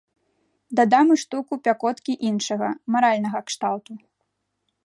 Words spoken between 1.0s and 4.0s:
і штуку пякоткі іншага, маральнага кшталту.